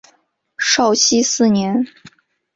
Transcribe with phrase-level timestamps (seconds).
[0.57, 1.85] 绍熙四年。